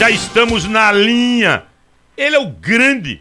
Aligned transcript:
Já 0.00 0.08
estamos 0.08 0.64
na 0.64 0.90
linha. 0.90 1.64
Ele 2.16 2.34
é 2.34 2.38
o 2.38 2.46
grande 2.46 3.20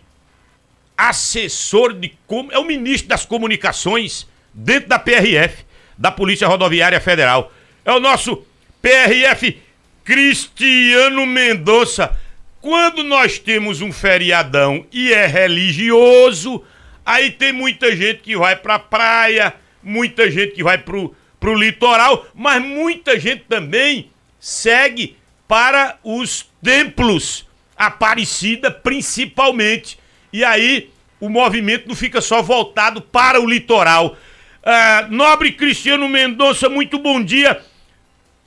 assessor 0.98 1.92
de 1.92 2.18
como 2.26 2.54
é 2.54 2.58
o 2.58 2.64
ministro 2.64 3.10
das 3.10 3.26
comunicações 3.26 4.26
dentro 4.54 4.88
da 4.88 4.98
PRF, 4.98 5.66
da 5.98 6.10
Polícia 6.10 6.48
Rodoviária 6.48 7.02
Federal. 7.02 7.52
É 7.84 7.92
o 7.92 8.00
nosso 8.00 8.46
PRF 8.82 9.60
Cristiano 10.06 11.26
Mendonça. 11.26 12.18
Quando 12.62 13.04
nós 13.04 13.38
temos 13.38 13.82
um 13.82 13.92
feriadão 13.92 14.86
e 14.90 15.12
é 15.12 15.28
religioso, 15.28 16.64
aí 17.06 17.30
tem 17.30 17.52
muita 17.52 17.94
gente 17.94 18.22
que 18.22 18.38
vai 18.38 18.56
pra 18.56 18.80
praia, 18.80 19.54
muita 19.84 20.32
gente 20.32 20.54
que 20.54 20.64
vai 20.64 20.78
pro, 20.78 21.14
pro 21.42 21.56
litoral, 21.56 22.26
mas 22.34 22.64
muita 22.64 23.20
gente 23.20 23.44
também 23.50 24.10
segue 24.40 25.19
para 25.50 25.98
os 26.04 26.46
templos 26.64 27.50
Aparecida 27.80 28.70
principalmente. 28.70 29.98
E 30.34 30.44
aí 30.44 30.90
o 31.18 31.30
movimento 31.30 31.88
não 31.88 31.96
fica 31.96 32.20
só 32.20 32.42
voltado 32.42 33.02
para 33.02 33.40
o 33.40 33.50
litoral. 33.50 34.18
Ah, 34.62 35.08
nobre 35.10 35.54
Cristiano 35.54 36.10
Mendonça, 36.10 36.68
muito 36.68 37.00
bom 37.00 37.24
dia. 37.24 37.62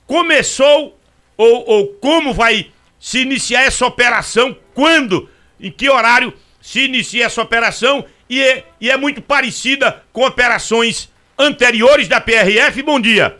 Começou 0.05 0.95
ou, 1.35 1.67
ou 1.67 1.87
como 1.93 2.31
vai 2.31 2.67
se 2.99 3.21
iniciar 3.21 3.63
essa 3.63 3.87
operação? 3.87 4.55
Quando? 4.75 5.27
Em 5.59 5.71
que 5.71 5.89
horário 5.89 6.31
se 6.61 6.85
inicia 6.85 7.25
essa 7.25 7.41
operação? 7.41 8.05
E 8.29 8.39
é, 8.39 8.65
e 8.79 8.91
é 8.91 8.97
muito 8.97 9.19
parecida 9.19 10.03
com 10.13 10.27
operações 10.27 11.11
anteriores 11.39 12.07
da 12.07 12.21
PRF? 12.21 12.83
Bom 12.83 12.99
dia. 12.99 13.35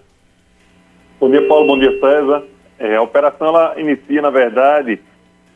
Bom 1.19 1.29
dia, 1.29 1.47
Paulo. 1.47 1.67
Bom 1.67 1.79
dia, 1.79 1.91
César. 1.99 2.52
É, 2.83 2.97
a 2.97 3.01
operação 3.01 3.47
ela 3.47 3.79
inicia, 3.79 4.21
na 4.21 4.29
verdade, 4.29 4.99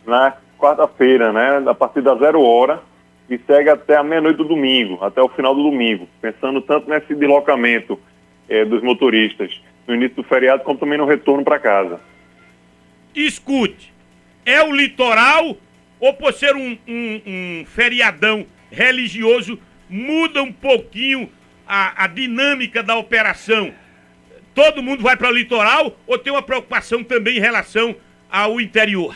na 0.06 0.34
quarta-feira, 0.58 1.34
né, 1.34 1.62
a 1.70 1.76
partir 1.76 2.02
da 2.02 2.16
zero 2.16 2.42
hora, 2.42 2.82
e 3.30 3.38
segue 3.40 3.70
até 3.70 3.98
a 3.98 4.04
meia-noite 4.04 4.38
do 4.38 4.46
domingo, 4.46 5.04
até 5.04 5.22
o 5.22 5.28
final 5.28 5.54
do 5.54 5.62
domingo, 5.62 6.08
pensando 6.22 6.62
tanto 6.62 6.90
nesse 6.90 7.14
deslocamento 7.14 8.00
é, 8.48 8.64
dos 8.64 8.82
motoristas 8.82 9.62
no 9.86 9.96
início 9.96 10.16
do 10.16 10.24
feriado, 10.24 10.64
como 10.64 10.80
também 10.80 10.98
no 10.98 11.06
retorno 11.06 11.44
para 11.44 11.60
casa. 11.60 12.00
Escute, 13.14 13.94
é 14.46 14.64
o 14.64 14.74
litoral 14.74 15.58
ou 16.00 16.14
por 16.14 16.32
ser 16.32 16.56
um, 16.56 16.78
um, 16.88 17.22
um 17.28 17.66
feriadão 17.66 18.46
religioso 18.72 19.60
muda 19.90 20.42
um 20.42 20.54
pouquinho 20.54 21.30
a, 21.68 22.06
a 22.06 22.08
dinâmica 22.08 22.82
da 22.82 22.96
operação? 22.96 23.74
Todo 24.58 24.82
mundo 24.82 25.04
vai 25.04 25.16
para 25.16 25.30
o 25.30 25.32
litoral 25.32 25.96
ou 26.08 26.18
tem 26.18 26.34
uma 26.34 26.42
preocupação 26.42 27.04
também 27.04 27.38
em 27.38 27.40
relação 27.40 27.96
ao 28.28 28.60
interior? 28.60 29.16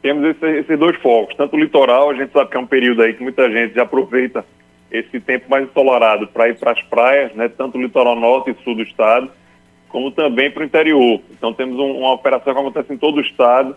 temos 0.00 0.24
esse, 0.24 0.46
esses 0.60 0.78
dois 0.78 0.96
focos, 0.98 1.34
tanto 1.34 1.56
o 1.56 1.58
litoral, 1.58 2.10
a 2.10 2.14
gente 2.14 2.32
sabe 2.32 2.48
que 2.48 2.56
é 2.56 2.60
um 2.60 2.66
período 2.66 3.02
aí 3.02 3.12
que 3.12 3.24
muita 3.24 3.50
gente 3.50 3.78
aproveita 3.80 4.44
esse 4.88 5.18
tempo 5.18 5.50
mais 5.50 5.64
ensolarado 5.64 6.28
para 6.28 6.48
ir 6.48 6.56
para 6.56 6.70
as 6.70 6.82
praias, 6.82 7.34
né, 7.34 7.48
tanto 7.48 7.76
o 7.76 7.82
litoral 7.82 8.14
norte 8.14 8.52
e 8.52 8.62
sul 8.62 8.76
do 8.76 8.82
estado, 8.82 9.28
como 9.88 10.12
também 10.12 10.48
para 10.48 10.62
o 10.62 10.64
interior. 10.64 11.20
Então 11.32 11.52
temos 11.52 11.76
um, 11.76 11.98
uma 11.98 12.12
operação 12.12 12.54
que 12.54 12.60
acontece 12.60 12.92
em 12.92 12.96
todo 12.96 13.16
o 13.16 13.20
estado, 13.20 13.74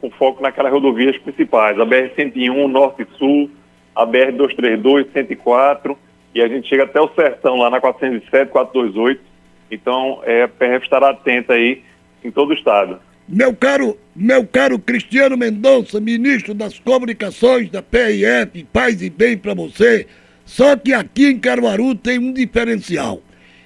com 0.00 0.08
foco 0.12 0.40
naquelas 0.40 0.72
rodovias 0.72 1.18
principais, 1.18 1.76
a 1.80 1.84
BR-101, 1.84 2.68
norte 2.68 3.02
e 3.02 3.18
sul, 3.18 3.50
a 3.92 4.06
BR-232, 4.06 5.12
104, 5.12 5.98
e 6.32 6.40
a 6.40 6.46
gente 6.46 6.68
chega 6.68 6.84
até 6.84 7.00
o 7.00 7.08
Sertão, 7.08 7.56
lá 7.56 7.68
na 7.68 7.80
407, 7.80 8.52
428. 8.52 9.31
Então, 9.72 10.20
é, 10.24 10.42
a 10.42 10.48
PRF 10.48 10.84
estará 10.84 11.10
atenta 11.10 11.54
aí 11.54 11.82
em 12.22 12.30
todo 12.30 12.50
o 12.50 12.54
estado. 12.54 13.00
Meu 13.26 13.54
caro, 13.54 13.96
meu 14.14 14.46
caro 14.46 14.78
Cristiano 14.78 15.34
Mendonça, 15.34 15.98
ministro 15.98 16.52
das 16.52 16.78
Comunicações 16.78 17.70
da 17.70 17.82
PRF, 17.82 18.64
paz 18.70 19.00
e 19.00 19.08
bem 19.08 19.38
para 19.38 19.54
você. 19.54 20.06
Só 20.44 20.76
que 20.76 20.92
aqui 20.92 21.28
em 21.28 21.38
Caruaru 21.38 21.94
tem 21.94 22.18
um 22.18 22.34
diferencial. 22.34 23.22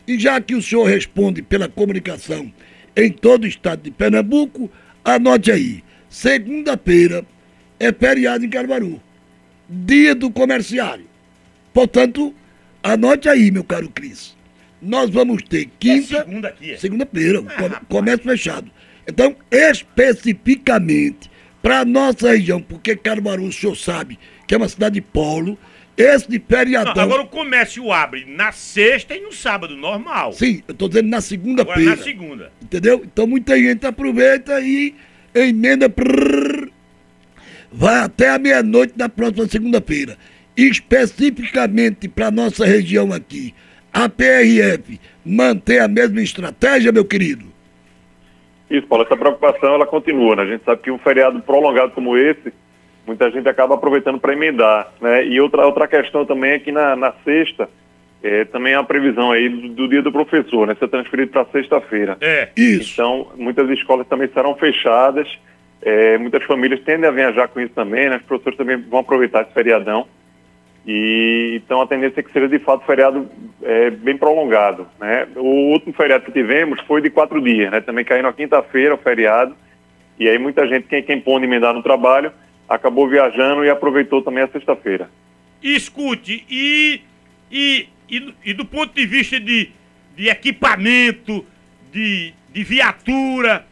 E 0.06 0.16
já 0.16 0.40
que 0.40 0.54
o 0.54 0.62
senhor 0.62 0.84
responde 0.84 1.42
pela 1.42 1.68
comunicação 1.68 2.52
em 2.94 3.10
todo 3.10 3.42
o 3.42 3.48
estado 3.48 3.82
de 3.82 3.90
Pernambuco, 3.90 4.70
anote 5.04 5.50
aí. 5.50 5.82
Segunda-feira 6.08 7.24
é 7.80 7.92
feriado 7.92 8.44
em 8.44 8.48
Caruaru. 8.48 9.00
Dia 9.68 10.14
do 10.14 10.30
comerciário. 10.30 11.06
Portanto, 11.74 12.32
anote 12.80 13.28
aí, 13.28 13.50
meu 13.50 13.64
caro 13.64 13.90
Cris. 13.90 14.35
Nós 14.80 15.10
vamos 15.10 15.42
ter 15.42 15.68
quinta. 15.78 16.18
É 16.18 16.24
segunda 16.24 16.48
aqui, 16.48 16.72
é? 16.72 16.76
Segunda-feira, 16.76 17.42
ah, 17.48 17.80
comércio 17.88 18.24
fechado. 18.24 18.70
Então, 19.08 19.36
especificamente 19.50 21.30
para 21.62 21.80
a 21.80 21.84
nossa 21.84 22.30
região, 22.30 22.60
porque 22.60 22.94
Caruaru, 22.94 23.44
o 23.44 23.52
senhor 23.52 23.74
sabe 23.74 24.18
que 24.46 24.54
é 24.54 24.56
uma 24.56 24.68
cidade 24.68 25.00
polo, 25.00 25.58
esse 25.96 26.28
de 26.28 26.38
feriadão... 26.38 26.94
Não, 26.94 27.02
agora 27.02 27.22
o 27.22 27.26
comércio 27.26 27.90
abre 27.90 28.24
na 28.26 28.52
sexta 28.52 29.16
e 29.16 29.20
no 29.20 29.32
sábado, 29.32 29.76
normal. 29.76 30.32
Sim, 30.32 30.62
eu 30.68 30.72
estou 30.72 30.88
dizendo 30.88 31.08
na 31.08 31.20
segunda-feira. 31.20 31.96
na 31.96 32.02
segunda. 32.02 32.52
Entendeu? 32.62 33.02
Então 33.04 33.26
muita 33.26 33.58
gente 33.58 33.86
aproveita 33.86 34.60
e 34.60 34.94
emenda... 35.34 35.88
Prrr, 35.88 36.70
vai 37.72 38.00
até 38.00 38.28
a 38.30 38.38
meia-noite 38.38 38.92
da 38.96 39.08
próxima 39.08 39.48
segunda-feira. 39.48 40.18
Especificamente 40.56 42.08
para 42.08 42.30
nossa 42.30 42.64
região 42.64 43.12
aqui, 43.12 43.54
a 43.96 44.10
PRF 44.10 45.00
mantém 45.24 45.80
a 45.80 45.88
mesma 45.88 46.20
estratégia, 46.20 46.92
meu 46.92 47.04
querido? 47.04 47.46
Isso, 48.70 48.86
Paulo, 48.86 49.04
essa 49.04 49.16
preocupação 49.16 49.74
ela 49.74 49.86
continua, 49.86 50.36
né? 50.36 50.42
A 50.42 50.46
gente 50.46 50.64
sabe 50.64 50.82
que 50.82 50.90
um 50.90 50.98
feriado 50.98 51.40
prolongado 51.40 51.92
como 51.92 52.14
esse, 52.16 52.52
muita 53.06 53.30
gente 53.30 53.48
acaba 53.48 53.74
aproveitando 53.74 54.20
para 54.20 54.34
emendar, 54.34 54.92
né? 55.00 55.24
E 55.24 55.40
outra, 55.40 55.64
outra 55.64 55.88
questão 55.88 56.26
também 56.26 56.52
é 56.52 56.58
que 56.58 56.70
na, 56.70 56.94
na 56.94 57.14
sexta, 57.24 57.70
é, 58.22 58.44
também 58.44 58.74
há 58.74 58.80
a 58.80 58.84
previsão 58.84 59.32
aí 59.32 59.48
do, 59.48 59.68
do, 59.70 59.88
dia 59.88 60.02
do 60.02 60.12
professor, 60.12 60.66
né? 60.66 60.76
Ser 60.78 60.88
transferido 60.88 61.30
para 61.30 61.46
sexta-feira. 61.46 62.18
É. 62.20 62.50
Isso. 62.54 62.92
Então, 62.92 63.28
muitas 63.36 63.70
escolas 63.70 64.06
também 64.08 64.28
serão 64.28 64.54
fechadas, 64.56 65.26
é, 65.80 66.18
muitas 66.18 66.42
famílias 66.44 66.80
tendem 66.80 67.08
a 67.08 67.12
viajar 67.12 67.48
com 67.48 67.60
isso 67.60 67.72
também, 67.72 68.10
né? 68.10 68.16
Os 68.16 68.22
professores 68.24 68.58
também 68.58 68.76
vão 68.76 69.00
aproveitar 69.00 69.42
esse 69.42 69.54
feriadão. 69.54 70.06
E 70.86 71.60
então 71.64 71.80
a 71.80 71.86
tendência 71.86 72.20
é 72.20 72.22
que 72.22 72.32
seja 72.32 72.48
de 72.48 72.60
fato 72.60 72.86
feriado 72.86 73.28
é, 73.62 73.90
bem 73.90 74.16
prolongado. 74.16 74.86
Né? 75.00 75.26
O 75.34 75.72
último 75.72 75.92
feriado 75.92 76.24
que 76.24 76.30
tivemos 76.30 76.80
foi 76.82 77.02
de 77.02 77.10
quatro 77.10 77.40
dias, 77.40 77.72
né? 77.72 77.80
também 77.80 78.04
caiu 78.04 78.22
na 78.22 78.32
quinta-feira 78.32 78.94
o 78.94 78.98
feriado. 78.98 79.56
E 80.18 80.28
aí 80.28 80.38
muita 80.38 80.66
gente, 80.68 80.86
quem, 80.86 81.02
quem 81.02 81.20
pôde 81.20 81.44
emendar 81.44 81.74
no 81.74 81.82
trabalho, 81.82 82.32
acabou 82.68 83.08
viajando 83.08 83.64
e 83.64 83.70
aproveitou 83.70 84.22
também 84.22 84.44
a 84.44 84.48
sexta-feira. 84.48 85.10
Escute, 85.62 86.44
e, 86.48 87.02
e, 87.50 87.88
e, 88.08 88.34
e, 88.44 88.52
do 88.52 88.64
ponto 88.64 88.94
de 88.94 89.06
vista 89.06 89.40
de, 89.40 89.70
de 90.14 90.28
equipamento, 90.28 91.44
de, 91.90 92.32
de 92.52 92.62
viatura, 92.62 93.66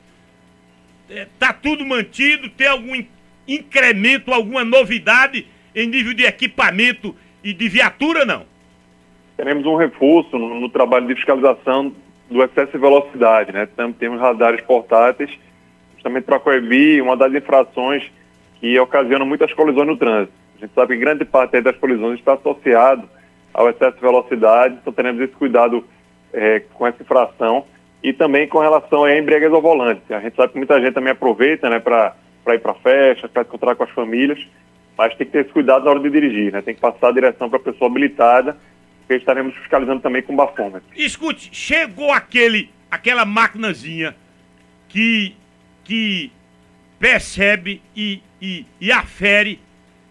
é, 1.09 1.27
tá 1.39 1.53
tudo 1.53 1.87
mantido? 1.87 2.49
Tem 2.49 2.67
algum 2.67 3.05
incremento, 3.47 4.33
alguma 4.33 4.65
novidade? 4.65 5.47
Em 5.75 5.87
nível 5.87 6.15
de 6.15 6.25
equipamento 6.25 7.15
e 7.43 7.53
de 7.53 7.69
viatura, 7.69 8.25
não? 8.25 8.45
Teremos 9.37 9.67
um 9.67 9.77
reforço 9.77 10.39
no, 10.39 10.61
no 10.61 10.69
trabalho 10.69 11.07
de 11.07 11.15
fiscalização 11.15 11.93
do 12.31 12.43
excesso 12.43 12.73
de 12.73 12.79
velocidade, 12.79 13.53
né? 13.53 13.69
Temos 13.99 14.21
radares 14.21 14.61
portáteis, 14.62 15.31
justamente 15.95 16.25
para 16.25 16.39
coibir 16.39 17.03
uma 17.03 17.17
das 17.17 17.33
infrações 17.35 18.11
que 18.61 18.79
ocasiona 18.79 19.25
muitas 19.25 19.53
colisões 19.53 19.87
no 19.87 19.97
trânsito. 19.97 20.33
A 20.57 20.61
gente 20.61 20.75
sabe 20.75 20.95
que 20.95 21.01
grande 21.01 21.25
parte 21.25 21.61
das 21.61 21.77
colisões 21.77 22.19
está 22.19 22.35
associado 22.35 23.09
ao 23.53 23.69
excesso 23.69 23.97
de 23.97 24.01
velocidade, 24.01 24.79
então 24.81 24.93
teremos 24.93 25.21
esse 25.21 25.33
cuidado 25.33 25.85
é, 26.33 26.61
com 26.73 26.87
essa 26.87 27.03
infração 27.03 27.65
e 28.03 28.12
também 28.12 28.47
com 28.49 28.59
relação 28.59 29.05
a 29.05 29.17
embriaguez 29.17 29.53
ao 29.53 29.62
volante. 29.62 30.03
A 30.12 30.21
gente 30.21 30.37
sabe 30.37 30.53
que 30.53 30.59
muita 30.59 30.81
gente 30.81 30.93
também 30.93 31.12
aproveita 31.12 31.71
né, 31.71 31.79
para 31.79 32.15
ir 32.49 32.59
para 32.59 32.75
festa, 32.75 33.29
para 33.29 33.43
encontrar 33.43 33.75
com 33.75 33.85
as 33.85 33.91
famílias, 33.91 34.38
mas 34.96 35.14
tem 35.17 35.26
que 35.26 35.32
ter 35.32 35.44
esse 35.44 35.52
cuidado 35.52 35.85
na 35.85 35.91
hora 35.91 36.00
de 36.00 36.11
dirigir, 36.11 36.52
né? 36.52 36.62
Tem 36.62 36.75
que 36.75 36.81
passar 36.81 37.08
a 37.08 37.12
direção 37.12 37.49
para 37.49 37.58
a 37.58 37.62
pessoa 37.62 37.91
habilitada, 37.91 38.56
porque 39.00 39.14
estaremos 39.14 39.55
fiscalizando 39.56 40.00
também 40.00 40.23
com 40.23 40.35
bafômetro. 40.35 40.82
Escute, 40.96 41.50
chegou 41.52 42.12
aquele, 42.12 42.70
aquela 42.91 43.25
maquinazinha 43.25 44.14
que, 44.88 45.35
que 45.82 46.31
percebe 46.99 47.82
e, 47.94 48.23
e, 48.41 48.64
e 48.81 48.93
afere 48.93 49.61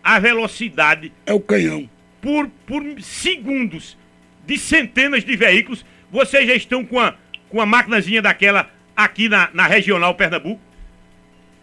a 0.04 0.20
velocidade. 0.20 1.12
É 1.26 1.34
o 1.34 1.40
canhão. 1.40 1.90
Por, 2.22 2.50
por 2.66 2.84
segundos 3.02 3.98
de 4.46 4.58
centenas 4.58 5.24
de 5.24 5.36
veículos. 5.36 5.86
Vocês 6.12 6.48
já 6.48 6.54
estão 6.54 6.86
com 6.86 7.00
a, 7.00 7.16
com 7.50 7.62
a 7.62 7.66
maquinazinha 7.66 8.22
daquela 8.22 8.70
aqui 8.96 9.30
na, 9.30 9.50
na 9.54 9.66
Regional 9.66 10.14
Pernambuco? 10.16 10.62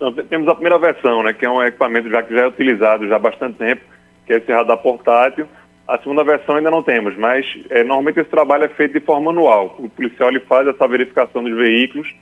Então, 0.01 0.15
temos 0.15 0.49
a 0.49 0.55
primeira 0.55 0.79
versão, 0.79 1.23
né, 1.23 1.35
que 1.35 1.45
é 1.45 1.51
um 1.51 1.63
equipamento 1.63 2.09
já 2.09 2.23
que 2.23 2.35
já 2.35 2.45
é 2.45 2.49
utilizado 2.49 3.07
já 3.07 3.17
há 3.17 3.19
bastante 3.19 3.59
tempo, 3.59 3.83
que 4.25 4.33
é 4.33 4.39
esse 4.39 4.51
radar 4.51 4.79
portátil. 4.79 5.47
A 5.87 5.99
segunda 5.99 6.25
versão 6.25 6.57
ainda 6.57 6.71
não 6.71 6.83
temos, 6.83 7.15
mas 7.19 7.45
é, 7.69 7.85
normalmente 7.85 8.19
esse 8.19 8.31
trabalho 8.31 8.65
é 8.65 8.69
feito 8.69 8.99
de 8.99 9.05
forma 9.05 9.31
manual. 9.31 9.77
O 9.79 9.91
policial 9.91 10.31
ele 10.31 10.41
faz 10.41 10.67
essa 10.67 10.89
verificação 10.89 11.45
dos 11.45 11.55
veículos 11.55 12.15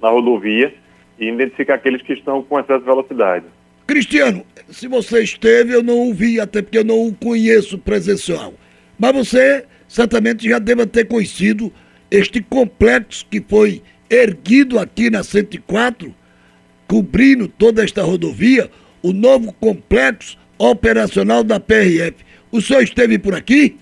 na 0.00 0.08
rodovia 0.08 0.72
e 1.18 1.28
identificar 1.28 1.74
aqueles 1.74 2.00
que 2.00 2.14
estão 2.14 2.42
com 2.42 2.58
excesso 2.58 2.80
de 2.80 2.86
velocidade. 2.86 3.44
Cristiano, 3.86 4.42
se 4.68 4.88
você 4.88 5.22
esteve, 5.22 5.74
eu 5.74 5.82
não 5.82 6.08
o 6.08 6.14
vi, 6.14 6.40
até 6.40 6.62
porque 6.62 6.78
eu 6.78 6.84
não 6.84 7.06
o 7.06 7.14
conheço 7.14 7.76
presencial. 7.76 8.54
Mas 8.98 9.12
você 9.12 9.66
certamente 9.86 10.48
já 10.48 10.58
deve 10.58 10.86
ter 10.86 11.04
conhecido 11.04 11.70
este 12.10 12.40
complexo 12.40 13.26
que 13.30 13.44
foi 13.46 13.82
erguido 14.08 14.78
aqui 14.78 15.10
na 15.10 15.22
104, 15.22 16.14
cobrindo 16.86 17.48
toda 17.48 17.82
esta 17.82 18.02
rodovia, 18.02 18.70
o 19.02 19.12
novo 19.12 19.52
complexo 19.52 20.38
operacional 20.58 21.44
da 21.44 21.60
PRF. 21.60 22.16
O 22.50 22.60
senhor 22.60 22.82
esteve 22.82 23.18
por 23.18 23.34
aqui? 23.34 23.76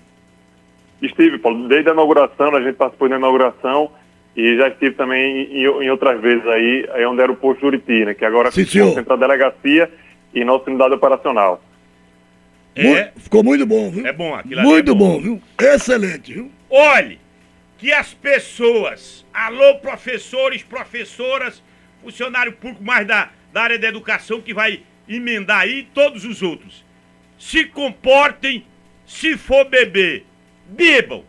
Estive, 1.01 1.37
Paulo, 1.37 1.67
desde 1.67 1.89
a 1.89 1.93
inauguração, 1.93 2.55
a 2.55 2.61
gente 2.61 2.75
participou 2.75 3.09
da 3.09 3.17
inauguração 3.17 3.91
e 4.35 4.57
já 4.57 4.67
estive 4.67 4.95
também 4.95 5.43
em, 5.51 5.63
em 5.63 5.89
outras 5.89 6.19
vezes 6.19 6.45
aí, 6.47 6.85
aí 6.93 7.05
onde 7.05 7.21
era 7.21 7.31
o 7.31 7.35
posto 7.35 7.61
Juriti, 7.61 8.05
né, 8.05 8.13
que 8.13 8.25
agora 8.25 8.51
Sim, 8.51 8.65
concentra 8.65 9.13
a 9.13 9.17
delegacia 9.17 9.89
e 10.33 10.43
nossa 10.43 10.69
unidade 10.69 10.93
operacional. 10.93 11.61
É, 12.75 13.11
ficou 13.15 13.41
muito 13.41 13.65
bom, 13.65 13.89
viu? 13.89 14.05
É 14.05 14.11
bom, 14.11 14.35
aquilo 14.35 14.59
ali 14.59 14.67
Muito 14.67 14.91
é 14.91 14.95
bom. 14.95 15.13
bom, 15.15 15.21
viu? 15.21 15.41
Excelente, 15.57 16.33
viu? 16.33 16.51
Olhe, 16.69 17.19
que 17.77 17.93
as 17.93 18.13
pessoas, 18.13 19.25
alô 19.33 19.75
professores, 19.75 20.61
professoras, 20.61 21.63
funcionário 22.05 22.53
público 22.53 22.83
mais 22.83 23.07
da, 23.07 23.31
da 23.51 23.63
área 23.63 23.79
da 23.79 23.87
educação 23.87 24.39
que 24.41 24.53
vai 24.53 24.81
emendar 25.09 25.61
aí, 25.61 25.87
todos 25.93 26.23
os 26.23 26.41
outros, 26.41 26.85
se 27.37 27.65
comportem, 27.65 28.63
se 29.05 29.35
for 29.37 29.65
beber, 29.65 30.23
bebam. 30.67 31.23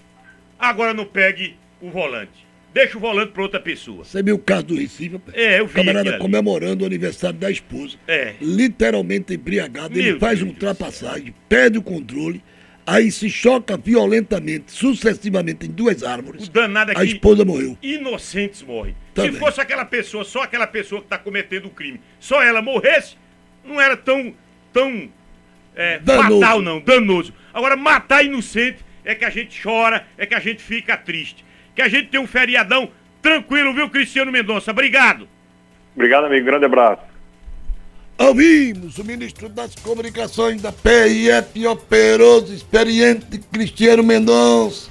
Agora 0.59 0.93
não 0.95 1.05
pegue 1.05 1.57
o 1.81 1.91
volante. 1.91 2.47
Deixa 2.73 2.99
o 2.99 3.01
volante 3.01 3.33
para 3.33 3.43
outra 3.43 3.59
pessoa. 3.61 4.05
Você 4.05 4.23
viu 4.23 4.35
o 4.37 4.39
caso 4.39 4.65
do 4.65 4.77
Recife? 4.77 5.19
É, 5.33 5.61
eu 5.61 5.67
vi 5.67 5.75
Camarada 5.75 6.19
comemorando 6.19 6.85
o 6.85 6.87
aniversário 6.87 7.39
da 7.39 7.51
esposa. 7.51 7.97
É. 8.07 8.35
Literalmente 8.41 9.33
embriagado. 9.33 9.99
Ele 9.99 10.11
Meu 10.11 10.21
faz 10.21 10.39
Deus 10.39 10.43
uma 10.43 10.53
ultrapassagem, 10.53 11.35
perde 11.49 11.79
o 11.79 11.83
controle, 11.83 12.43
aí 12.87 13.11
se 13.11 13.31
choca 13.31 13.79
violentamente, 13.79 14.73
sucessivamente 14.73 15.67
em 15.67 15.71
duas 15.71 16.03
árvores. 16.03 16.49
O 16.49 16.51
danado 16.51 16.91
A 16.91 16.95
aqui. 17.01 17.13
esposa 17.13 17.47
morreu. 17.47 17.79
Inocentes 17.83 18.63
morrem. 18.63 18.95
Também. 19.17 19.33
Se 19.33 19.39
fosse 19.39 19.61
aquela 19.61 19.85
pessoa, 19.85 20.25
só 20.25 20.43
aquela 20.43 20.67
pessoa 20.67 21.01
que 21.01 21.07
está 21.07 21.19
cometendo 21.19 21.67
o 21.67 21.71
crime, 21.71 22.01
só 22.21 22.43
ela 22.43 22.61
morresse, 22.61 23.17
não 23.65 23.81
era 23.81 23.97
tão, 23.97 24.35
tão 24.73 25.11
é, 25.75 26.01
fatal, 26.05 26.61
não, 26.61 26.81
danoso. 26.81 27.33
Agora, 27.53 27.77
matar 27.77 28.25
inocente 28.25 28.85
é 29.05 29.15
que 29.15 29.25
a 29.25 29.31
gente 29.31 29.61
chora, 29.61 30.07
é 30.19 30.27
que 30.27 30.35
a 30.35 30.41
gente 30.41 30.63
fica 30.63 30.97
triste. 30.97 31.45
Que 31.75 31.83
a 31.83 31.89
gente 31.89 32.09
tem 32.09 32.21
um 32.21 32.27
feriadão 32.27 32.91
tranquilo, 33.23 33.73
viu, 33.73 33.89
Cristiano 33.89 34.31
Mendonça? 34.31 34.71
Obrigado. 34.71 35.27
Obrigado, 35.95 36.27
amigo. 36.27 36.45
Grande 36.45 36.67
abraço. 36.67 37.03
Ouvimos 38.19 38.99
o 38.99 39.05
ministro 39.05 39.49
das 39.49 39.75
Comunicações 39.75 40.63
da 40.63 40.73
PIF, 40.73 41.67
operoso, 41.67 42.53
experiente 42.53 43.39
Cristiano 43.53 44.03
Mendonça. 44.03 44.91